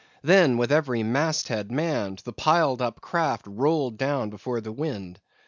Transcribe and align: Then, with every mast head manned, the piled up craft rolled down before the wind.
Then, 0.23 0.57
with 0.57 0.71
every 0.71 1.03
mast 1.03 1.47
head 1.49 1.71
manned, 1.71 2.23
the 2.25 2.33
piled 2.33 2.81
up 2.81 3.01
craft 3.01 3.45
rolled 3.47 3.99
down 3.99 4.31
before 4.31 4.59
the 4.59 4.71
wind. 4.71 5.19